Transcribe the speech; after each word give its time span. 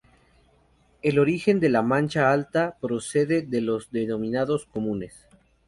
El 1.03 1.19
origen 1.19 1.59
de 1.59 1.69
la 1.69 1.83
Mancha 1.83 2.31
Alta, 2.31 2.75
procede 2.81 3.43
de 3.43 3.61
los 3.61 3.91
denominados 3.91 4.65
"comunes". 4.65 5.27